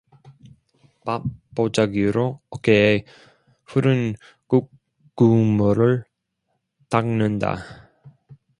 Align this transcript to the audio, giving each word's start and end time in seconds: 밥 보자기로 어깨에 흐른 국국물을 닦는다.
밥 1.05 1.23
보자기로 1.53 2.41
어깨에 2.49 3.03
흐른 3.65 4.15
국국물을 4.47 6.05
닦는다. 6.89 7.63